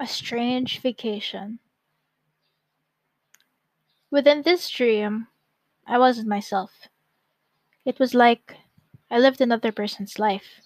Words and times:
A 0.00 0.06
strange 0.06 0.80
vacation. 0.80 1.58
Within 4.10 4.42
this 4.42 4.68
dream, 4.68 5.28
I 5.86 5.98
wasn't 5.98 6.28
myself. 6.28 6.88
It 7.84 7.98
was 7.98 8.14
like 8.14 8.56
I 9.10 9.18
lived 9.18 9.40
another 9.40 9.72
person's 9.72 10.18
life. 10.18 10.60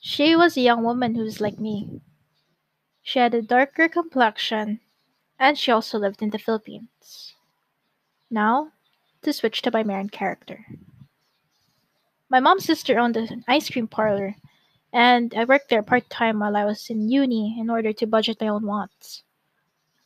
She 0.00 0.36
was 0.36 0.56
a 0.56 0.60
young 0.60 0.82
woman 0.84 1.14
who 1.14 1.22
was 1.22 1.40
like 1.40 1.58
me. 1.58 2.00
She 3.02 3.18
had 3.18 3.34
a 3.34 3.42
darker 3.42 3.88
complexion, 3.88 4.80
and 5.38 5.58
she 5.58 5.70
also 5.70 5.98
lived 5.98 6.22
in 6.22 6.30
the 6.30 6.38
Philippines. 6.38 7.34
Now, 8.30 8.72
to 9.22 9.32
switch 9.32 9.62
to 9.62 9.70
my 9.70 9.82
main 9.82 10.08
character. 10.08 10.66
My 12.28 12.40
mom's 12.40 12.64
sister 12.64 12.98
owned 12.98 13.16
an 13.16 13.44
ice 13.46 13.70
cream 13.70 13.88
parlor, 13.88 14.36
and 14.92 15.34
I 15.34 15.44
worked 15.44 15.68
there 15.68 15.82
part 15.82 16.10
time 16.10 16.40
while 16.40 16.56
I 16.56 16.64
was 16.64 16.90
in 16.90 17.08
uni 17.08 17.56
in 17.58 17.70
order 17.70 17.92
to 17.92 18.06
budget 18.06 18.40
my 18.40 18.48
own 18.48 18.66
wants. 18.66 19.22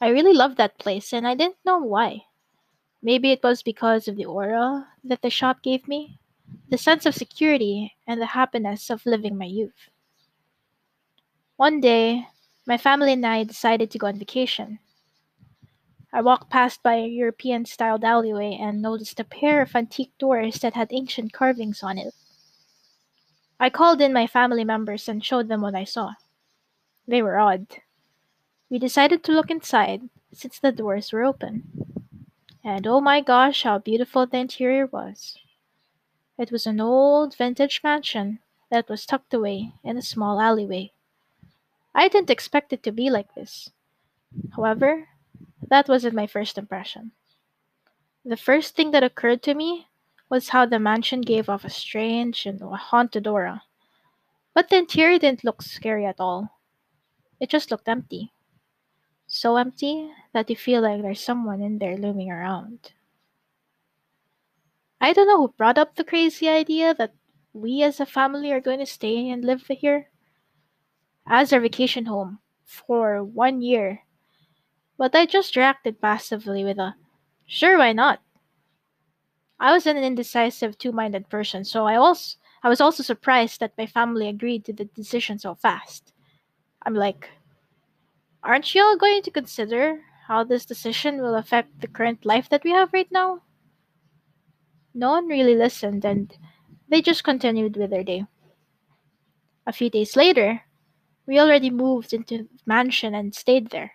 I 0.00 0.08
really 0.08 0.32
loved 0.34 0.56
that 0.58 0.78
place, 0.78 1.12
and 1.12 1.26
I 1.26 1.34
didn't 1.34 1.64
know 1.64 1.78
why. 1.78 2.26
Maybe 3.02 3.30
it 3.32 3.42
was 3.42 3.62
because 3.62 4.08
of 4.08 4.16
the 4.16 4.26
aura 4.26 4.88
that 5.04 5.22
the 5.22 5.30
shop 5.30 5.62
gave 5.62 5.88
me, 5.88 6.18
the 6.68 6.78
sense 6.78 7.06
of 7.06 7.14
security, 7.14 7.96
and 8.06 8.20
the 8.20 8.26
happiness 8.26 8.90
of 8.90 9.06
living 9.06 9.38
my 9.38 9.46
youth. 9.46 9.90
One 11.56 11.80
day, 11.80 12.26
my 12.66 12.76
family 12.76 13.12
and 13.12 13.24
I 13.24 13.44
decided 13.44 13.90
to 13.90 13.98
go 13.98 14.08
on 14.08 14.18
vacation. 14.18 14.80
I 16.12 16.20
walked 16.20 16.50
past 16.50 16.82
by 16.82 16.94
a 16.94 17.06
European 17.06 17.64
styled 17.64 18.04
alleyway 18.04 18.58
and 18.60 18.82
noticed 18.82 19.20
a 19.20 19.24
pair 19.24 19.62
of 19.62 19.76
antique 19.76 20.12
doors 20.18 20.60
that 20.60 20.74
had 20.74 20.92
ancient 20.92 21.32
carvings 21.32 21.82
on 21.82 21.98
it. 21.98 22.14
I 23.58 23.70
called 23.70 24.00
in 24.00 24.12
my 24.12 24.26
family 24.26 24.64
members 24.64 25.08
and 25.08 25.24
showed 25.24 25.48
them 25.48 25.62
what 25.62 25.74
I 25.74 25.84
saw. 25.84 26.14
They 27.08 27.22
were 27.22 27.38
odd. 27.38 27.66
We 28.68 28.78
decided 28.78 29.22
to 29.24 29.32
look 29.32 29.50
inside 29.50 30.08
since 30.32 30.58
the 30.58 30.72
doors 30.72 31.12
were 31.12 31.24
open. 31.24 31.64
And 32.62 32.86
oh 32.86 33.00
my 33.00 33.20
gosh, 33.20 33.62
how 33.62 33.78
beautiful 33.78 34.26
the 34.26 34.38
interior 34.38 34.86
was. 34.86 35.38
It 36.38 36.50
was 36.50 36.66
an 36.66 36.80
old 36.80 37.34
vintage 37.34 37.80
mansion 37.82 38.40
that 38.70 38.88
was 38.88 39.06
tucked 39.06 39.32
away 39.32 39.72
in 39.82 39.96
a 39.96 40.02
small 40.02 40.40
alleyway. 40.40 40.92
I 41.94 42.08
didn't 42.08 42.30
expect 42.30 42.72
it 42.72 42.82
to 42.82 42.92
be 42.92 43.08
like 43.08 43.34
this. 43.34 43.70
However, 44.54 45.08
that 45.68 45.88
wasn't 45.88 46.14
my 46.14 46.26
first 46.26 46.58
impression. 46.58 47.12
The 48.24 48.36
first 48.36 48.74
thing 48.74 48.90
that 48.90 49.04
occurred 49.04 49.42
to 49.44 49.54
me 49.54 49.86
was 50.28 50.50
how 50.50 50.66
the 50.66 50.78
mansion 50.78 51.20
gave 51.20 51.48
off 51.48 51.64
a 51.64 51.70
strange 51.70 52.46
and 52.46 52.60
haunted 52.60 53.26
aura. 53.26 53.62
But 54.54 54.68
the 54.68 54.78
interior 54.78 55.18
didn't 55.18 55.44
look 55.44 55.62
scary 55.62 56.06
at 56.06 56.20
all. 56.20 56.58
It 57.40 57.50
just 57.50 57.70
looked 57.70 57.88
empty. 57.88 58.32
So 59.26 59.56
empty 59.56 60.10
that 60.32 60.48
you 60.50 60.56
feel 60.56 60.82
like 60.82 61.02
there's 61.02 61.20
someone 61.20 61.60
in 61.60 61.78
there 61.78 61.96
looming 61.96 62.30
around. 62.30 62.92
I 65.00 65.12
don't 65.12 65.26
know 65.28 65.38
who 65.38 65.54
brought 65.56 65.78
up 65.78 65.94
the 65.94 66.04
crazy 66.04 66.48
idea 66.48 66.94
that 66.94 67.14
we 67.52 67.82
as 67.82 68.00
a 68.00 68.06
family 68.06 68.52
are 68.52 68.60
going 68.60 68.78
to 68.78 68.86
stay 68.86 69.28
and 69.30 69.44
live 69.44 69.66
here 69.68 70.10
as 71.26 71.52
our 71.52 71.60
vacation 71.60 72.06
home 72.06 72.38
for 72.64 73.22
one 73.22 73.62
year. 73.62 74.02
But 74.96 75.14
I 75.14 75.26
just 75.26 75.56
reacted 75.56 76.00
passively 76.00 76.64
with 76.64 76.78
a 76.78 76.96
sure, 77.46 77.78
why 77.78 77.92
not? 77.92 78.20
I 79.60 79.72
was 79.72 79.86
an 79.86 79.98
indecisive, 79.98 80.78
two-minded 80.78 81.28
person, 81.28 81.62
so 81.64 81.86
I 81.86 81.96
also 81.96 82.38
I 82.62 82.70
was 82.70 82.80
also 82.80 83.02
surprised 83.02 83.60
that 83.60 83.76
my 83.76 83.84
family 83.84 84.28
agreed 84.28 84.64
to 84.64 84.72
the 84.72 84.86
decision 84.86 85.38
so 85.38 85.54
fast. 85.54 86.14
I'm 86.82 86.94
like, 86.94 87.30
aren't 88.42 88.74
you 88.74 88.82
all 88.82 88.96
going 88.96 89.20
to 89.20 89.30
consider 89.30 90.00
how 90.26 90.42
this 90.42 90.64
decision 90.64 91.20
will 91.20 91.34
affect 91.34 91.82
the 91.82 91.86
current 91.86 92.24
life 92.24 92.48
that 92.48 92.64
we 92.64 92.70
have 92.70 92.92
right 92.94 93.12
now? 93.12 93.42
No 94.94 95.10
one 95.10 95.28
really 95.28 95.54
listened 95.54 96.04
and 96.04 96.36
they 96.88 97.00
just 97.00 97.22
continued 97.22 97.76
with 97.76 97.90
their 97.90 98.02
day. 98.02 98.26
A 99.66 99.72
few 99.72 99.90
days 99.90 100.16
later, 100.16 100.62
we 101.26 101.40
already 101.40 101.70
moved 101.70 102.12
into 102.12 102.38
the 102.38 102.48
mansion 102.66 103.14
and 103.14 103.34
stayed 103.34 103.70
there. 103.70 103.92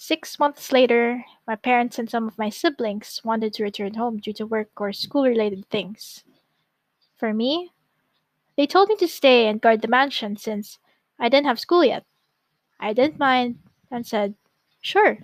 Six 0.00 0.38
months 0.38 0.72
later, 0.72 1.26
my 1.46 1.54
parents 1.54 1.98
and 1.98 2.08
some 2.08 2.26
of 2.26 2.38
my 2.38 2.48
siblings 2.48 3.20
wanted 3.22 3.52
to 3.52 3.64
return 3.64 3.96
home 3.96 4.16
due 4.16 4.32
to 4.32 4.46
work 4.46 4.70
or 4.80 4.94
school 4.94 5.24
related 5.24 5.66
things. 5.68 6.24
For 7.16 7.34
me, 7.34 7.72
they 8.56 8.66
told 8.66 8.88
me 8.90 8.96
to 8.96 9.08
stay 9.08 9.48
and 9.48 9.60
guard 9.60 9.82
the 9.82 9.88
mansion 9.88 10.36
since 10.36 10.78
I 11.18 11.28
didn't 11.28 11.46
have 11.46 11.60
school 11.60 11.84
yet. 11.84 12.06
I 12.80 12.92
didn't 12.94 13.18
mind 13.18 13.60
and 13.90 14.06
said, 14.06 14.34
sure. 14.80 15.18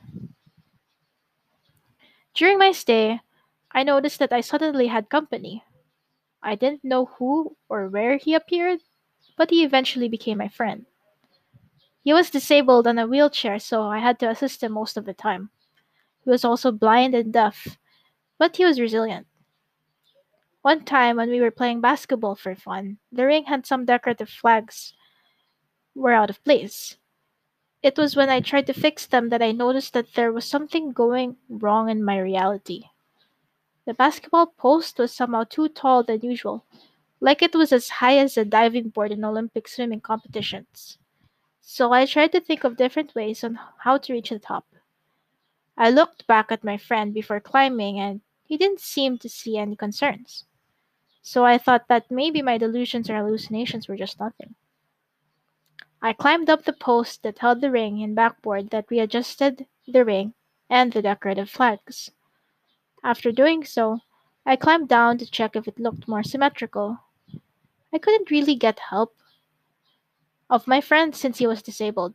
During 2.34 2.58
my 2.58 2.70
stay, 2.72 3.22
I 3.72 3.82
noticed 3.82 4.18
that 4.18 4.30
I 4.30 4.42
suddenly 4.42 4.88
had 4.88 5.08
company. 5.08 5.64
I 6.42 6.56
didn't 6.56 6.84
know 6.84 7.06
who 7.06 7.56
or 7.68 7.88
where 7.88 8.18
he 8.18 8.34
appeared, 8.34 8.80
but 9.36 9.50
he 9.50 9.64
eventually 9.64 10.08
became 10.08 10.38
my 10.38 10.48
friend. 10.48 10.86
He 12.04 12.12
was 12.12 12.30
disabled 12.30 12.86
on 12.86 12.98
a 13.00 13.06
wheelchair, 13.08 13.58
so 13.58 13.82
I 13.88 13.98
had 13.98 14.20
to 14.20 14.30
assist 14.30 14.62
him 14.62 14.70
most 14.70 14.96
of 14.96 15.06
the 15.06 15.12
time. 15.12 15.50
He 16.24 16.30
was 16.30 16.44
also 16.44 16.72
blind 16.72 17.14
and 17.14 17.32
deaf, 17.32 17.78
but 18.38 18.56
he 18.56 18.64
was 18.64 18.80
resilient. 18.80 19.26
One 20.62 20.84
time 20.84 21.14
when 21.16 21.30
we 21.30 21.40
were 21.40 21.52
playing 21.52 21.80
basketball 21.80 22.34
for 22.34 22.56
fun, 22.56 22.98
the 23.12 23.24
ring 23.24 23.44
had 23.44 23.66
some 23.66 23.84
decorative 23.84 24.28
flags 24.28 24.92
were 25.94 26.12
out 26.12 26.30
of 26.30 26.44
place. 26.44 26.98
It 27.82 27.98
was 27.98 28.16
when 28.16 28.30
I 28.30 28.40
tried 28.40 28.66
to 28.68 28.74
fix 28.74 29.06
them 29.06 29.30
that 29.30 29.42
I 29.42 29.52
noticed 29.52 29.92
that 29.94 30.14
there 30.14 30.32
was 30.32 30.44
something 30.44 30.92
going 30.92 31.38
wrong 31.48 31.90
in 31.90 32.04
my 32.04 32.18
reality. 32.18 32.84
The 33.86 33.94
basketball 33.94 34.48
post 34.48 34.98
was 34.98 35.12
somehow 35.12 35.44
too 35.44 35.68
tall 35.70 36.02
than 36.02 36.20
usual, 36.20 36.66
like 37.20 37.42
it 37.42 37.54
was 37.54 37.72
as 37.72 37.88
high 37.90 38.18
as 38.18 38.36
a 38.36 38.44
diving 38.44 38.90
board 38.90 39.12
in 39.12 39.24
Olympic 39.24 39.68
swimming 39.68 40.00
competitions. 40.00 40.98
So 41.66 41.92
I 41.92 42.04
tried 42.04 42.30
to 42.32 42.40
think 42.40 42.62
of 42.62 42.76
different 42.76 43.14
ways 43.14 43.42
on 43.42 43.58
how 43.78 43.96
to 43.96 44.12
reach 44.12 44.28
the 44.28 44.38
top. 44.38 44.66
I 45.78 45.88
looked 45.90 46.26
back 46.26 46.52
at 46.52 46.62
my 46.62 46.76
friend 46.76 47.12
before 47.12 47.40
climbing 47.40 47.98
and 47.98 48.20
he 48.44 48.58
didn't 48.58 48.80
seem 48.80 49.16
to 49.18 49.30
see 49.30 49.56
any 49.56 49.74
concerns. 49.74 50.44
So 51.22 51.44
I 51.44 51.56
thought 51.56 51.88
that 51.88 52.10
maybe 52.10 52.42
my 52.42 52.58
delusions 52.58 53.08
or 53.08 53.16
hallucinations 53.16 53.88
were 53.88 53.96
just 53.96 54.20
nothing. 54.20 54.54
I 56.02 56.12
climbed 56.12 56.50
up 56.50 56.64
the 56.64 56.74
post 56.74 57.22
that 57.22 57.38
held 57.38 57.62
the 57.62 57.70
ring 57.70 58.02
and 58.02 58.14
backboard 58.14 58.68
that 58.70 58.90
readjusted 58.90 59.66
the 59.88 60.04
ring 60.04 60.34
and 60.68 60.92
the 60.92 61.00
decorative 61.00 61.48
flags. 61.48 62.10
After 63.02 63.32
doing 63.32 63.64
so, 63.64 64.00
I 64.44 64.56
climbed 64.56 64.88
down 64.90 65.16
to 65.16 65.30
check 65.30 65.56
if 65.56 65.66
it 65.66 65.80
looked 65.80 66.06
more 66.06 66.22
symmetrical. 66.22 66.98
I 67.90 67.98
couldn't 67.98 68.30
really 68.30 68.54
get 68.54 68.78
help 68.90 69.16
of 70.50 70.66
my 70.66 70.80
friend 70.80 71.14
since 71.14 71.38
he 71.38 71.46
was 71.46 71.62
disabled. 71.62 72.14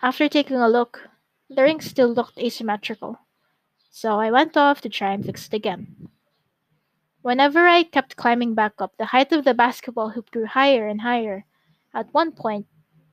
After 0.00 0.28
taking 0.28 0.56
a 0.56 0.68
look, 0.68 1.08
the 1.50 1.62
ring 1.62 1.80
still 1.80 2.08
looked 2.12 2.38
asymmetrical, 2.38 3.18
so 3.90 4.20
I 4.20 4.30
went 4.30 4.56
off 4.56 4.80
to 4.82 4.88
try 4.88 5.12
and 5.12 5.24
fix 5.24 5.46
it 5.46 5.54
again. 5.54 6.08
Whenever 7.22 7.66
I 7.66 7.82
kept 7.82 8.16
climbing 8.16 8.54
back 8.54 8.74
up, 8.78 8.96
the 8.96 9.06
height 9.06 9.32
of 9.32 9.44
the 9.44 9.54
basketball 9.54 10.10
hoop 10.10 10.30
grew 10.30 10.46
higher 10.46 10.86
and 10.86 11.00
higher. 11.00 11.44
At 11.92 12.12
one 12.14 12.32
point, 12.32 12.66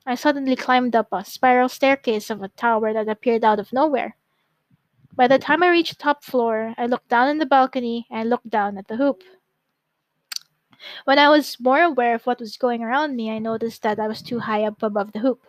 I 0.05 0.15
suddenly 0.15 0.55
climbed 0.55 0.95
up 0.95 1.07
a 1.11 1.25
spiral 1.25 1.69
staircase 1.69 2.29
of 2.29 2.43
a 2.43 2.49
tower 2.49 2.93
that 2.93 3.09
appeared 3.09 3.43
out 3.43 3.59
of 3.59 3.73
nowhere. 3.73 4.15
By 5.15 5.27
the 5.27 5.39
time 5.39 5.63
I 5.63 5.69
reached 5.69 5.97
the 5.97 6.03
top 6.03 6.23
floor, 6.23 6.75
I 6.77 6.85
looked 6.85 7.09
down 7.09 7.29
in 7.29 7.39
the 7.39 7.45
balcony 7.45 8.05
and 8.11 8.29
looked 8.29 8.49
down 8.49 8.77
at 8.77 8.87
the 8.87 8.97
hoop. 8.97 9.23
When 11.05 11.19
I 11.19 11.29
was 11.29 11.57
more 11.59 11.81
aware 11.81 12.15
of 12.15 12.25
what 12.25 12.39
was 12.39 12.57
going 12.57 12.83
around 12.83 13.15
me, 13.15 13.31
I 13.31 13.39
noticed 13.39 13.81
that 13.83 13.99
I 13.99 14.07
was 14.07 14.21
too 14.21 14.39
high 14.39 14.63
up 14.63 14.81
above 14.83 15.11
the 15.11 15.19
hoop. 15.19 15.41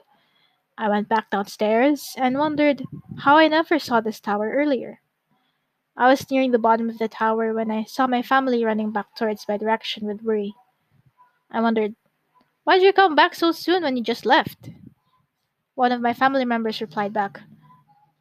I 0.79 0.89
went 0.89 1.09
back 1.09 1.31
downstairs 1.31 2.15
and 2.19 2.39
wondered 2.39 2.83
how 3.19 3.37
I 3.37 3.49
never 3.49 3.79
saw 3.79 4.01
this 4.01 4.21
tower 4.21 4.51
earlier. 4.51 5.01
I 5.97 6.09
was 6.09 6.31
nearing 6.31 6.53
the 6.53 6.59
bottom 6.59 6.91
of 6.91 6.99
the 6.99 7.09
tower 7.09 7.55
when 7.55 7.71
I 7.71 7.85
saw 7.85 8.07
my 8.07 8.21
family 8.21 8.65
running 8.65 8.93
back 8.93 9.15
towards 9.17 9.49
my 9.49 9.57
direction 9.57 10.07
with 10.07 10.23
worry. 10.23 10.55
I 11.51 11.61
wondered, 11.63 11.95
Why'd 12.65 12.83
you 12.83 12.93
come 12.93 13.15
back 13.15 13.35
so 13.35 13.53
soon 13.53 13.85
when 13.85 13.97
you 13.97 14.03
just 14.03 14.27
left? 14.27 14.69
One 15.75 15.93
of 15.93 16.03
my 16.03 16.13
family 16.13 16.45
members 16.45 16.81
replied 16.81 17.13
back, 17.13 17.41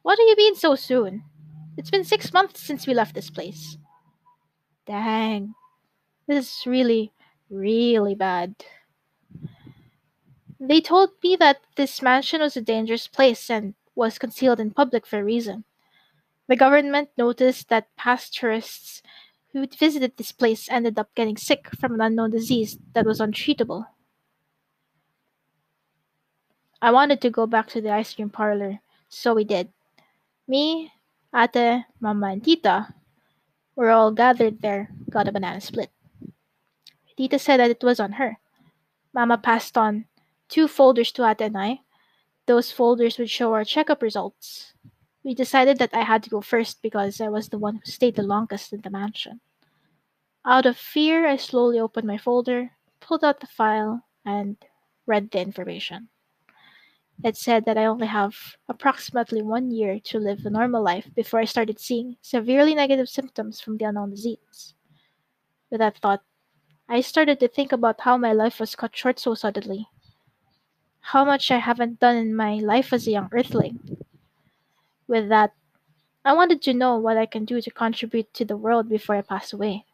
What 0.02 0.16
do 0.16 0.22
you 0.22 0.36
mean 0.36 0.54
so 0.54 0.74
soon? 0.74 1.24
It's 1.76 1.90
been 1.90 2.04
six 2.04 2.32
months 2.32 2.62
since 2.62 2.86
we 2.86 2.94
left 2.94 3.14
this 3.14 3.28
place. 3.28 3.76
Dang, 4.86 5.54
this 6.26 6.60
is 6.60 6.66
really, 6.66 7.12
really 7.50 8.14
bad. 8.14 8.54
They 10.58 10.80
told 10.80 11.10
me 11.22 11.36
that 11.36 11.60
this 11.76 12.02
mansion 12.02 12.40
was 12.40 12.56
a 12.56 12.60
dangerous 12.60 13.06
place 13.06 13.50
and 13.50 13.74
was 13.94 14.18
concealed 14.18 14.60
in 14.60 14.70
public 14.70 15.06
for 15.06 15.18
a 15.18 15.24
reason. 15.24 15.64
The 16.48 16.56
government 16.56 17.10
noticed 17.18 17.68
that 17.68 17.94
past 17.96 18.34
tourists 18.34 19.02
who 19.52 19.66
visited 19.66 20.16
this 20.16 20.32
place 20.32 20.68
ended 20.70 20.98
up 20.98 21.14
getting 21.14 21.36
sick 21.36 21.70
from 21.80 21.94
an 21.94 22.00
unknown 22.00 22.30
disease 22.30 22.78
that 22.94 23.06
was 23.06 23.20
untreatable. 23.20 23.86
I 26.80 26.90
wanted 26.90 27.20
to 27.22 27.30
go 27.30 27.46
back 27.46 27.68
to 27.70 27.80
the 27.80 27.90
ice 27.90 28.14
cream 28.14 28.30
parlor, 28.30 28.80
so 29.08 29.34
we 29.34 29.44
did. 29.44 29.72
Me, 30.46 30.92
Ate, 31.34 31.84
Mama, 32.00 32.28
and 32.28 32.44
Tita 32.44 32.94
were 33.74 33.90
all 33.90 34.12
gathered 34.12 34.62
there, 34.62 34.90
got 35.10 35.26
a 35.26 35.32
banana 35.32 35.60
split. 35.60 35.90
Tita 37.16 37.38
said 37.38 37.58
that 37.58 37.70
it 37.70 37.82
was 37.82 38.00
on 38.00 38.12
her. 38.12 38.38
Mama 39.14 39.38
passed 39.38 39.78
on 39.78 40.04
two 40.48 40.68
folders 40.68 41.10
to 41.12 41.28
Ate 41.28 41.40
and 41.40 41.56
I. 41.56 41.80
Those 42.46 42.70
folders 42.70 43.18
would 43.18 43.30
show 43.30 43.52
our 43.52 43.64
checkup 43.64 44.02
results. 44.02 44.74
We 45.24 45.34
decided 45.34 45.78
that 45.78 45.94
I 45.94 46.02
had 46.02 46.22
to 46.24 46.30
go 46.30 46.40
first 46.40 46.82
because 46.82 47.20
I 47.20 47.28
was 47.28 47.48
the 47.48 47.58
one 47.58 47.76
who 47.76 47.90
stayed 47.90 48.14
the 48.14 48.22
longest 48.22 48.72
in 48.72 48.82
the 48.82 48.90
mansion. 48.90 49.40
Out 50.44 50.66
of 50.66 50.76
fear, 50.76 51.26
I 51.26 51.36
slowly 51.36 51.80
opened 51.80 52.06
my 52.06 52.18
folder, 52.18 52.70
pulled 53.00 53.24
out 53.24 53.40
the 53.40 53.48
file, 53.48 54.04
and 54.24 54.56
read 55.06 55.30
the 55.30 55.40
information. 55.40 56.08
It 57.24 57.36
said 57.36 57.64
that 57.64 57.78
I 57.78 57.86
only 57.86 58.06
have 58.06 58.36
approximately 58.68 59.42
one 59.42 59.70
year 59.70 59.98
to 60.04 60.18
live 60.18 60.44
a 60.44 60.50
normal 60.50 60.82
life 60.82 61.08
before 61.16 61.40
I 61.40 61.46
started 61.46 61.80
seeing 61.80 62.16
severely 62.20 62.74
negative 62.74 63.08
symptoms 63.08 63.60
from 63.60 63.78
the 63.78 63.86
unknown 63.86 64.10
disease. 64.10 64.74
With 65.70 65.80
that 65.80 65.96
thought, 65.96 66.22
I 66.88 67.00
started 67.00 67.40
to 67.40 67.48
think 67.48 67.72
about 67.72 68.00
how 68.02 68.16
my 68.16 68.32
life 68.32 68.60
was 68.60 68.76
cut 68.76 68.96
short 68.96 69.18
so 69.18 69.34
suddenly. 69.34 69.88
How 71.00 71.24
much 71.24 71.50
I 71.50 71.58
haven't 71.58 72.00
done 72.00 72.16
in 72.16 72.34
my 72.34 72.54
life 72.54 72.92
as 72.92 73.06
a 73.06 73.10
young 73.10 73.28
earthling. 73.32 73.98
With 75.08 75.28
that, 75.28 75.52
I 76.24 76.32
wanted 76.32 76.62
to 76.62 76.74
know 76.74 76.96
what 76.96 77.16
I 77.16 77.26
can 77.26 77.44
do 77.44 77.60
to 77.60 77.70
contribute 77.70 78.32
to 78.34 78.44
the 78.44 78.56
world 78.56 78.88
before 78.88 79.16
I 79.16 79.22
pass 79.22 79.52
away. 79.52 79.84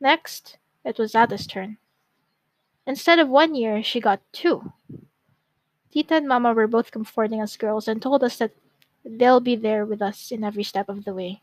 Next, 0.00 0.58
it 0.84 0.98
was 0.98 1.14
Ate's 1.14 1.46
turn. 1.46 1.78
Instead 2.86 3.18
of 3.18 3.28
one 3.28 3.54
year, 3.54 3.82
she 3.82 4.00
got 4.00 4.20
two. 4.32 4.72
Tita 5.92 6.14
and 6.14 6.28
Mama 6.28 6.52
were 6.52 6.66
both 6.66 6.90
comforting 6.90 7.40
us 7.40 7.56
girls 7.56 7.86
and 7.86 8.00
told 8.00 8.24
us 8.24 8.38
that 8.38 8.52
they'll 9.04 9.40
be 9.40 9.56
there 9.56 9.84
with 9.84 10.00
us 10.02 10.30
in 10.30 10.42
every 10.44 10.62
step 10.62 10.88
of 10.88 11.04
the 11.04 11.14
way. 11.14 11.42